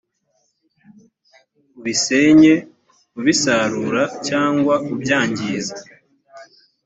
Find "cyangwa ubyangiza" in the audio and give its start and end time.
4.27-5.75